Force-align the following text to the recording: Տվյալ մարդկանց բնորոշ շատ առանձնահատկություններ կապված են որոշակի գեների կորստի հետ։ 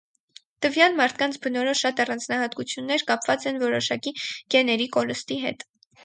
Տվյալ 0.65 0.95
մարդկանց 0.99 1.35
բնորոշ 1.41 1.81
շատ 1.83 1.99
առանձնահատկություններ 2.05 3.03
կապված 3.11 3.45
են 3.51 3.59
որոշակի 3.65 4.15
գեների 4.55 4.89
կորստի 4.97 5.39
հետ։ 5.43 5.63